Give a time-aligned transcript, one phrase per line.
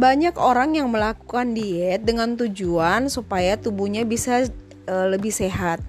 [0.00, 4.48] banyak orang yang melakukan diet dengan tujuan supaya tubuhnya bisa
[4.88, 5.84] e, lebih sehat.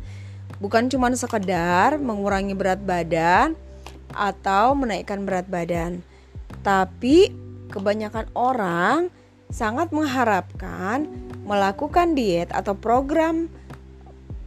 [0.60, 3.55] Bukan cuma sekedar mengurangi berat badan
[4.12, 6.03] atau menaikkan berat badan.
[6.60, 7.31] Tapi
[7.71, 9.08] kebanyakan orang
[9.47, 11.07] sangat mengharapkan
[11.47, 13.47] melakukan diet atau program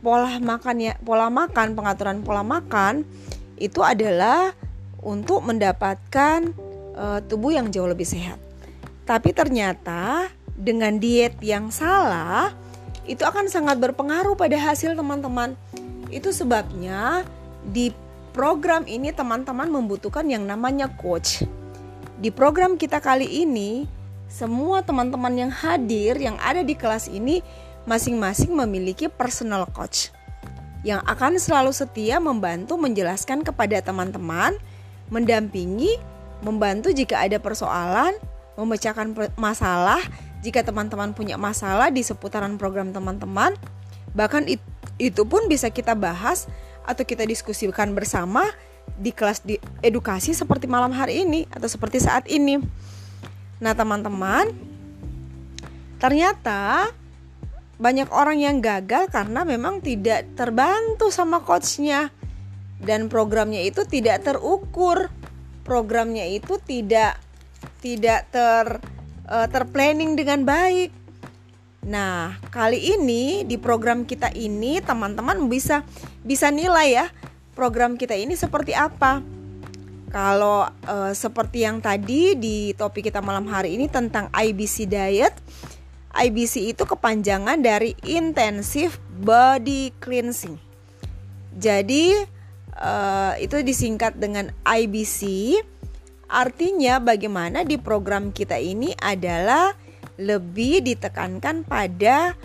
[0.05, 3.09] pola makan ya pola makan pengaturan pola makan
[3.57, 4.53] itu adalah
[5.01, 6.53] untuk mendapatkan
[6.97, 8.44] uh, tubuh yang jauh lebih sehat.
[9.05, 12.57] Tapi ternyata dengan diet yang salah
[13.05, 15.53] itu akan sangat berpengaruh pada hasil teman-teman.
[16.09, 17.29] Itu sebabnya
[17.69, 17.93] di
[18.33, 21.45] program ini teman-teman membutuhkan yang namanya coach.
[22.17, 23.85] Di program kita kali ini,
[24.27, 27.45] semua teman-teman yang hadir yang ada di kelas ini
[27.85, 30.09] masing-masing memiliki personal coach
[30.85, 34.53] yang akan selalu setia membantu menjelaskan kepada teman-teman,
[35.09, 35.97] mendampingi,
[36.45, 38.13] membantu jika ada persoalan,
[38.55, 40.01] memecahkan masalah
[40.45, 43.57] jika teman-teman punya masalah di seputaran program teman-teman.
[44.15, 44.47] Bahkan
[45.01, 46.47] itu pun bisa kita bahas
[46.85, 48.45] atau kita diskusikan bersama
[48.95, 52.61] di kelas di edukasi seperti malam hari ini atau seperti saat ini.
[53.59, 54.53] Nah, teman-teman,
[55.97, 56.93] ternyata
[57.81, 62.13] banyak orang yang gagal karena memang tidak terbantu sama coachnya
[62.79, 65.11] dan programnya itu tidak terukur
[65.65, 67.19] programnya itu tidak
[67.85, 68.81] tidak ter
[69.29, 70.89] uh, terplanning dengan baik.
[71.85, 75.85] Nah, kali ini di program kita ini teman-teman bisa
[76.25, 77.07] bisa nilai ya
[77.53, 79.21] program kita ini seperti apa.
[80.09, 85.35] Kalau uh, seperti yang tadi di topik kita malam hari ini tentang IBC diet,
[86.15, 90.57] IBC itu kepanjangan dari intensive body cleansing.
[91.59, 92.15] Jadi
[92.79, 95.21] uh, itu disingkat dengan IBC
[96.29, 99.77] Artinya bagaimana di program kita ini adalah
[100.17, 102.39] lebih ditekankan pada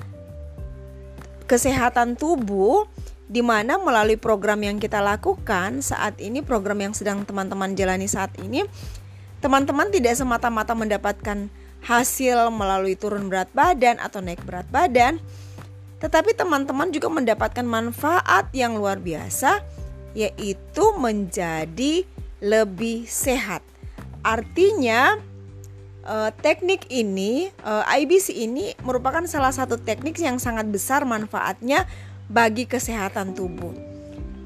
[1.49, 2.85] kesehatan tubuh
[3.29, 8.33] di mana melalui program yang kita lakukan saat ini program yang sedang teman-teman jalani saat
[8.41, 8.65] ini
[9.37, 11.45] teman-teman tidak semata-mata mendapatkan
[11.85, 15.21] hasil melalui turun berat badan atau naik berat badan
[16.01, 19.61] tetapi teman-teman juga mendapatkan manfaat yang luar biasa
[20.17, 22.09] yaitu menjadi
[22.39, 23.61] lebih sehat
[24.19, 25.15] Artinya
[26.03, 31.87] uh, teknik ini eh, IBC ini merupakan salah satu teknik yang sangat besar manfaatnya
[32.27, 33.71] bagi kesehatan tubuh.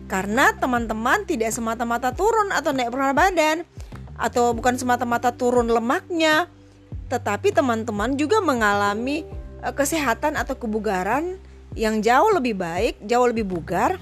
[0.06, 3.58] Karena teman-teman tidak semata-mata turun atau naik berat badan
[4.14, 6.46] atau bukan semata-mata turun lemaknya,
[7.10, 9.26] tetapi teman-teman juga mengalami
[9.66, 11.42] uh, kesehatan atau kebugaran
[11.74, 13.98] yang jauh lebih baik, jauh lebih bugar.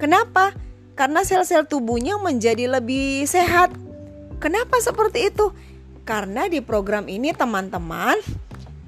[0.00, 0.56] Kenapa?
[0.92, 3.72] Karena sel-sel tubuhnya menjadi lebih sehat
[4.42, 5.54] Kenapa seperti itu?
[6.02, 8.18] Karena di program ini teman-teman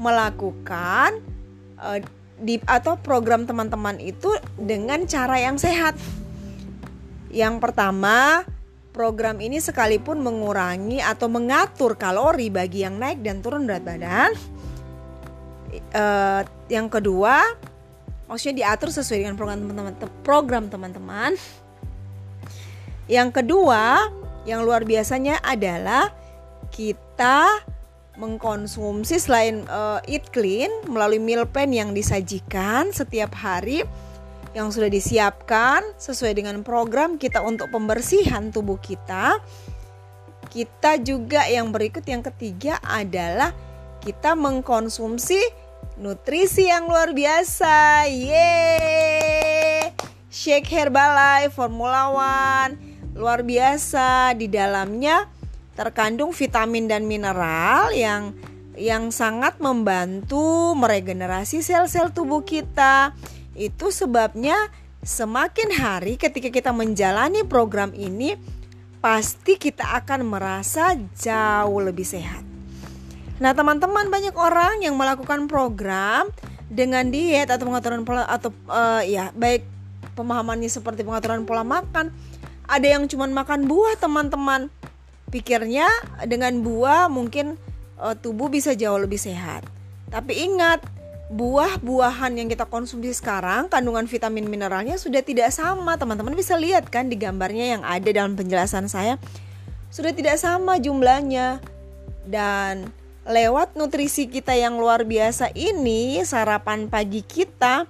[0.03, 1.23] melakukan
[1.79, 2.03] uh,
[2.43, 5.95] di atau program teman-teman itu dengan cara yang sehat.
[7.31, 8.43] Yang pertama,
[8.91, 14.35] program ini sekalipun mengurangi atau mengatur kalori bagi yang naik dan turun berat badan.
[15.95, 17.47] Uh, yang kedua,
[18.27, 19.95] maksudnya diatur sesuai dengan program teman-teman.
[20.27, 21.39] Program teman-teman.
[23.05, 24.09] Yang kedua,
[24.49, 26.13] yang luar biasanya adalah
[26.73, 27.65] kita
[28.15, 33.83] mengkonsumsi selain uh, eat clean melalui meal plan yang disajikan setiap hari
[34.55, 39.43] yang sudah disiapkan sesuai dengan program kita untuk pembersihan tubuh kita.
[40.47, 43.51] Kita juga yang berikut yang ketiga adalah
[43.99, 45.43] kita mengkonsumsi
[45.99, 48.07] nutrisi yang luar biasa.
[48.07, 49.91] Yeay!
[50.31, 55.31] Shake Herbalife Formula One luar biasa di dalamnya
[55.75, 58.35] terkandung vitamin dan mineral yang
[58.75, 63.15] yang sangat membantu meregenerasi sel-sel tubuh kita.
[63.55, 64.59] Itu sebabnya
[65.07, 68.35] semakin hari ketika kita menjalani program ini
[68.99, 72.43] pasti kita akan merasa jauh lebih sehat.
[73.39, 76.31] Nah, teman-teman banyak orang yang melakukan program
[76.67, 79.67] dengan diet atau pengaturan pola atau uh, ya baik
[80.17, 82.11] pemahamannya seperti pengaturan pola makan
[82.75, 84.67] ada yang cuma makan buah teman-teman.
[85.31, 85.87] Pikirnya
[86.27, 87.55] dengan buah mungkin
[87.99, 89.63] uh, tubuh bisa jauh lebih sehat.
[90.11, 90.83] Tapi ingat
[91.31, 95.95] buah-buahan yang kita konsumsi sekarang kandungan vitamin mineralnya sudah tidak sama.
[95.95, 99.19] Teman-teman bisa lihat kan di gambarnya yang ada dalam penjelasan saya?
[99.95, 101.63] Sudah tidak sama jumlahnya.
[102.25, 102.89] Dan
[103.29, 107.85] lewat nutrisi kita yang luar biasa ini sarapan pagi kita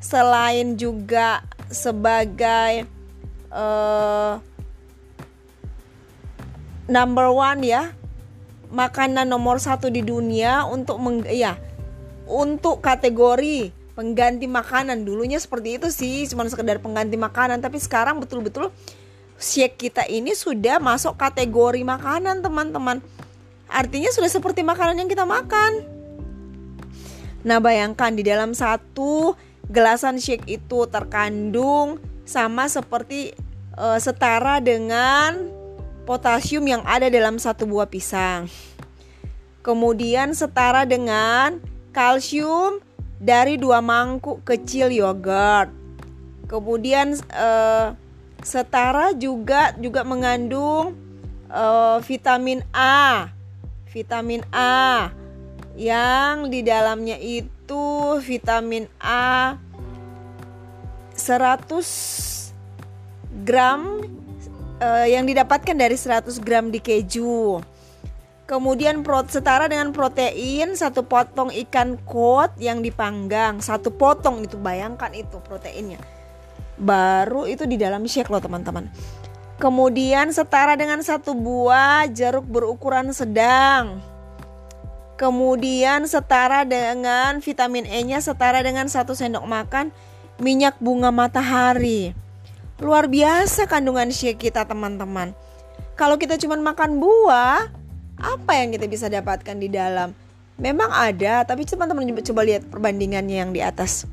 [0.00, 2.99] selain juga sebagai
[3.50, 4.38] uh,
[6.90, 7.94] number one ya
[8.70, 11.58] makanan nomor satu di dunia untuk meng, ya
[12.30, 15.02] untuk kategori pengganti makanan.
[15.02, 17.58] Dulunya seperti itu sih cuma sekedar pengganti makanan.
[17.60, 18.70] Tapi sekarang betul-betul
[19.36, 23.02] shake kita ini sudah masuk kategori makanan teman-teman.
[23.70, 25.84] Artinya sudah seperti makanan yang kita makan.
[27.42, 29.34] Nah bayangkan di dalam satu
[29.70, 33.34] gelasan shake itu terkandung sama seperti
[33.78, 35.50] uh, setara dengan
[36.10, 38.50] potasium yang ada dalam satu buah pisang.
[39.60, 41.60] Kemudian setara dengan
[41.92, 42.80] kalsium
[43.20, 45.68] dari dua mangkuk kecil yogurt.
[46.48, 47.86] Kemudian eh,
[48.40, 50.96] setara juga juga mengandung
[51.46, 53.30] eh, vitamin A.
[53.92, 55.12] Vitamin A
[55.76, 59.54] yang di dalamnya itu vitamin A
[61.20, 64.00] 100 gram
[64.80, 67.60] uh, yang didapatkan dari 100 gram di keju.
[68.48, 75.38] Kemudian setara dengan protein satu potong ikan kod yang dipanggang satu potong itu bayangkan itu
[75.46, 76.02] proteinnya.
[76.74, 78.90] Baru itu di dalam shake loh teman-teman.
[79.62, 84.02] Kemudian setara dengan satu buah jeruk berukuran sedang.
[85.14, 89.94] Kemudian setara dengan vitamin E-nya setara dengan satu sendok makan
[90.40, 92.16] minyak bunga matahari.
[92.80, 95.36] Luar biasa kandungan shake kita teman-teman.
[95.94, 97.68] Kalau kita cuma makan buah,
[98.16, 100.16] apa yang kita bisa dapatkan di dalam?
[100.56, 104.08] Memang ada, tapi teman-teman coba lihat perbandingannya yang di atas.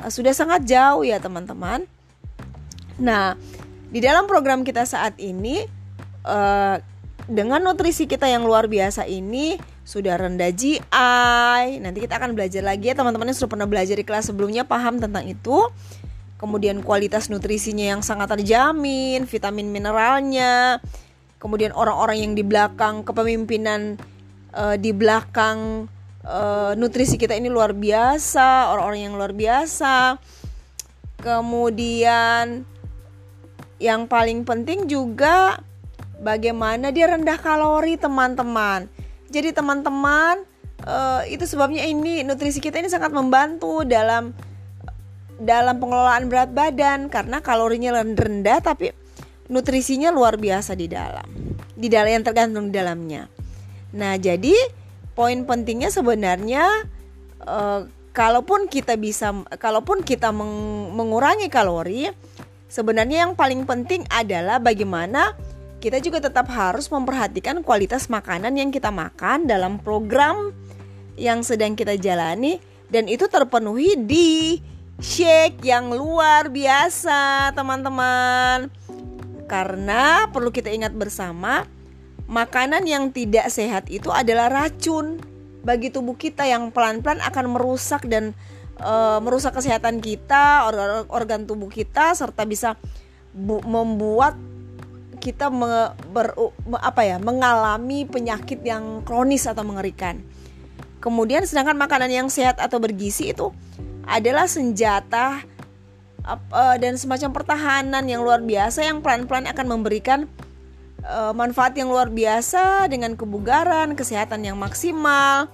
[0.00, 1.84] Eh, sudah sangat jauh ya teman-teman.
[3.00, 3.36] Nah,
[3.92, 5.64] di dalam program kita saat ini,
[6.24, 6.76] eh,
[7.28, 9.60] dengan nutrisi kita yang luar biasa ini
[9.90, 11.82] sudah rendah GI.
[11.82, 15.02] Nanti kita akan belajar lagi ya teman-teman yang sudah pernah belajar di kelas sebelumnya paham
[15.02, 15.66] tentang itu
[16.40, 20.80] kemudian kualitas nutrisinya yang sangat terjamin, vitamin mineralnya,
[21.36, 24.00] kemudian orang-orang yang di belakang kepemimpinan
[24.56, 25.84] uh, di belakang
[26.24, 30.16] uh, nutrisi kita ini luar biasa, orang-orang yang luar biasa.
[31.20, 32.64] Kemudian
[33.76, 35.60] yang paling penting juga
[36.24, 38.88] bagaimana dia rendah kalori, teman-teman.
[39.30, 40.42] Jadi teman-teman,
[40.84, 44.34] uh, itu sebabnya ini nutrisi kita ini sangat membantu dalam
[45.40, 48.92] dalam pengelolaan berat badan karena kalorinya rendah tapi
[49.48, 51.26] nutrisinya luar biasa di dalam.
[51.72, 53.24] Di dalam yang tergantung di dalamnya.
[53.96, 54.52] Nah, jadi
[55.16, 56.66] poin pentingnya sebenarnya
[57.46, 62.10] uh, kalaupun kita bisa kalaupun kita meng, mengurangi kalori,
[62.70, 65.34] sebenarnya yang paling penting adalah bagaimana
[65.80, 70.52] kita juga tetap harus memperhatikan kualitas makanan yang kita makan dalam program
[71.16, 72.60] yang sedang kita jalani.
[72.90, 74.60] Dan itu terpenuhi di
[75.00, 78.68] shake yang luar biasa teman-teman.
[79.48, 81.66] Karena perlu kita ingat bersama
[82.30, 85.18] Makanan yang tidak sehat itu adalah racun
[85.66, 88.30] Bagi tubuh kita yang pelan-pelan akan merusak dan
[88.78, 92.78] e, Merusak kesehatan kita, organ, organ tubuh kita Serta bisa
[93.34, 94.38] bu, membuat
[95.20, 96.32] kita me, ber,
[96.64, 100.18] me, apa ya, mengalami penyakit yang kronis atau mengerikan
[101.00, 103.48] Kemudian sedangkan makanan yang sehat atau bergizi itu
[104.04, 105.40] adalah senjata
[106.28, 110.28] uh, dan semacam pertahanan yang luar biasa yang pelan-pelan akan memberikan
[111.08, 115.48] uh, manfaat yang luar biasa dengan kebugaran, kesehatan yang maksimal.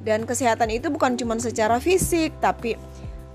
[0.00, 2.72] Dan kesehatan itu bukan cuma secara fisik, tapi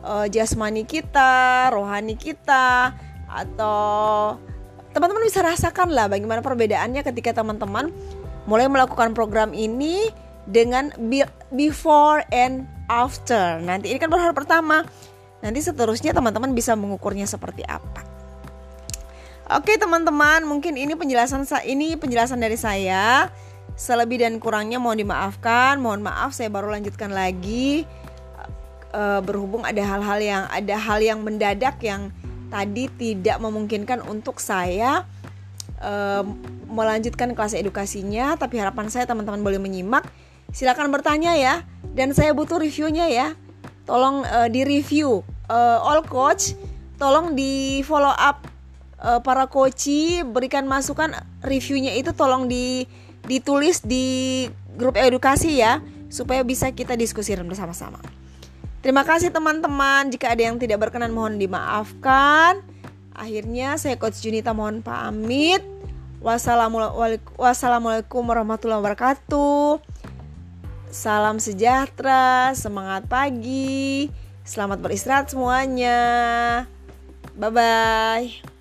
[0.02, 2.90] uh, jasmani kita, rohani kita,
[3.30, 4.34] atau
[4.96, 7.92] teman-teman bisa rasakan lah bagaimana perbedaannya ketika teman-teman
[8.48, 10.08] mulai melakukan program ini
[10.48, 10.96] dengan
[11.52, 13.60] before and after.
[13.60, 14.88] Nanti ini kan baru hari pertama.
[15.44, 18.08] Nanti seterusnya teman-teman bisa mengukurnya seperti apa.
[19.54, 23.30] Oke teman-teman, mungkin ini penjelasan ini penjelasan dari saya.
[23.76, 25.78] Selebih dan kurangnya mohon dimaafkan.
[25.78, 27.84] Mohon maaf saya baru lanjutkan lagi.
[28.90, 32.10] E, berhubung ada hal-hal yang ada hal yang mendadak yang
[32.56, 35.04] tadi tidak memungkinkan untuk saya
[35.76, 35.92] e,
[36.72, 38.40] melanjutkan kelas edukasinya.
[38.40, 40.08] Tapi harapan saya teman-teman boleh menyimak.
[40.56, 43.36] Silakan bertanya ya dan saya butuh reviewnya ya
[43.86, 46.58] tolong uh, di review uh, all coach
[46.98, 48.44] tolong di follow up
[49.00, 51.14] uh, para coachi berikan masukan
[51.46, 52.90] reviewnya itu tolong di
[53.26, 54.46] ditulis di
[54.76, 57.98] grup edukasi ya supaya bisa kita diskusi bersama-sama.
[58.86, 60.14] Terima kasih teman-teman.
[60.14, 62.62] Jika ada yang tidak berkenan mohon dimaafkan.
[63.18, 65.66] Akhirnya saya Coach Junita mohon pamit.
[66.22, 69.82] Wassalamualaikum warahmatullahi wabarakatuh.
[70.94, 74.14] Salam sejahtera, semangat pagi,
[74.46, 75.98] selamat beristirahat semuanya.
[77.34, 78.55] Bye bye.